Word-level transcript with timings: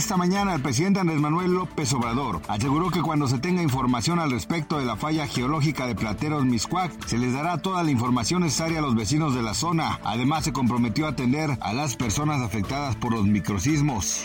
Esta 0.00 0.16
mañana 0.16 0.54
el 0.54 0.62
presidente 0.62 0.98
Andrés 0.98 1.20
Manuel 1.20 1.52
López 1.52 1.92
Obrador 1.92 2.40
aseguró 2.48 2.88
que 2.88 3.02
cuando 3.02 3.28
se 3.28 3.38
tenga 3.38 3.62
información 3.62 4.18
al 4.18 4.30
respecto 4.30 4.78
de 4.78 4.86
la 4.86 4.96
falla 4.96 5.26
geológica 5.26 5.86
de 5.86 5.94
Plateros 5.94 6.46
Miscuac, 6.46 6.90
se 7.06 7.18
les 7.18 7.34
dará 7.34 7.58
toda 7.58 7.82
la 7.82 7.90
información 7.90 8.40
necesaria 8.40 8.78
a 8.78 8.82
los 8.82 8.94
vecinos 8.94 9.34
de 9.34 9.42
la 9.42 9.52
zona. 9.52 10.00
Además 10.02 10.44
se 10.44 10.54
comprometió 10.54 11.04
a 11.04 11.10
atender 11.10 11.58
a 11.60 11.74
las 11.74 11.96
personas 11.96 12.40
afectadas 12.40 12.96
por 12.96 13.12
los 13.12 13.26
microsismos. 13.26 14.24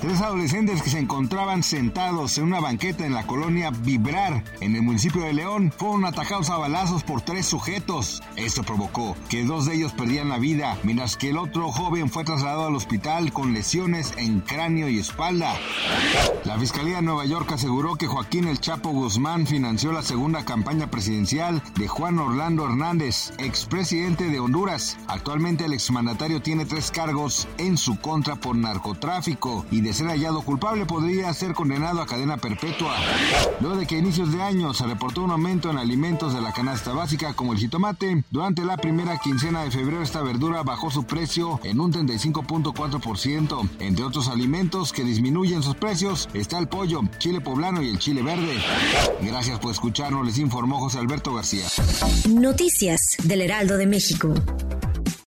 Tres 0.00 0.20
adolescentes 0.20 0.82
que 0.82 0.90
se 0.90 0.98
encontraban 0.98 1.62
sentados 1.62 2.36
en 2.36 2.44
una 2.44 2.58
banqueta 2.58 3.06
en 3.06 3.14
la 3.14 3.28
colonia 3.28 3.70
Vibrar, 3.70 4.42
en 4.60 4.74
el 4.74 4.82
municipio 4.82 5.22
de 5.22 5.34
León, 5.34 5.72
fueron 5.78 6.04
atacados 6.04 6.50
a 6.50 6.58
balazos 6.58 7.04
por 7.04 7.20
tres 7.20 7.46
sujetos. 7.46 8.24
Esto 8.34 8.64
provocó 8.64 9.16
que 9.28 9.44
dos 9.44 9.66
de 9.66 9.76
ellos 9.76 9.92
perdieran 9.92 10.30
la 10.30 10.38
vida, 10.38 10.76
mientras 10.82 11.16
que 11.16 11.30
el 11.30 11.38
otro 11.38 11.70
joven 11.70 12.10
fue 12.10 12.24
trasladado 12.24 12.66
al 12.66 12.74
hospital 12.74 13.32
con 13.32 13.54
lesiones 13.54 14.12
en 14.16 14.40
cráneo 14.40 14.63
y 14.64 14.98
espalda. 14.98 15.52
La 16.44 16.58
Fiscalía 16.58 16.96
de 16.96 17.02
Nueva 17.02 17.26
York 17.26 17.52
aseguró 17.52 17.96
que 17.96 18.06
Joaquín 18.06 18.48
El 18.48 18.60
Chapo 18.60 18.88
Guzmán 18.88 19.46
financió 19.46 19.92
la 19.92 20.02
segunda 20.02 20.46
campaña 20.46 20.90
presidencial 20.90 21.62
de 21.74 21.86
Juan 21.86 22.18
Orlando 22.18 22.64
Hernández, 22.64 23.34
expresidente 23.36 24.30
de 24.30 24.40
Honduras. 24.40 24.96
Actualmente 25.06 25.66
el 25.66 25.74
exmandatario 25.74 26.40
tiene 26.40 26.64
tres 26.64 26.90
cargos 26.90 27.46
en 27.58 27.76
su 27.76 28.00
contra 28.00 28.36
por 28.36 28.56
narcotráfico 28.56 29.66
y 29.70 29.82
de 29.82 29.92
ser 29.92 30.06
hallado 30.06 30.40
culpable 30.40 30.86
podría 30.86 31.30
ser 31.34 31.52
condenado 31.52 32.00
a 32.00 32.06
cadena 32.06 32.38
perpetua. 32.38 32.96
Luego 33.60 33.76
de 33.76 33.86
que 33.86 33.96
a 33.96 33.98
inicios 33.98 34.32
de 34.32 34.40
año 34.40 34.72
se 34.72 34.86
reportó 34.86 35.24
un 35.24 35.30
aumento 35.30 35.70
en 35.70 35.76
alimentos 35.76 36.32
de 36.32 36.40
la 36.40 36.52
canasta 36.52 36.94
básica 36.94 37.34
como 37.34 37.52
el 37.52 37.58
jitomate, 37.58 38.24
durante 38.30 38.64
la 38.64 38.78
primera 38.78 39.18
quincena 39.18 39.62
de 39.62 39.70
febrero 39.70 40.02
esta 40.02 40.22
verdura 40.22 40.62
bajó 40.62 40.90
su 40.90 41.04
precio 41.04 41.60
en 41.64 41.80
un 41.80 41.92
35.4%. 41.92 43.68
Entre 43.80 44.04
otros 44.04 44.28
alimentos 44.44 44.92
que 44.92 45.04
disminuyen 45.04 45.62
sus 45.62 45.74
precios 45.74 46.28
está 46.34 46.58
el 46.58 46.68
pollo, 46.68 47.00
chile 47.16 47.40
poblano 47.40 47.80
y 47.82 47.88
el 47.88 47.98
chile 47.98 48.22
verde. 48.22 48.52
Gracias 49.22 49.58
por 49.58 49.72
escucharnos, 49.72 50.26
les 50.26 50.36
informó 50.36 50.78
José 50.80 50.98
Alberto 50.98 51.32
García. 51.32 51.66
Noticias 52.28 53.16
del 53.22 53.40
Heraldo 53.40 53.78
de 53.78 53.86
México. 53.86 54.34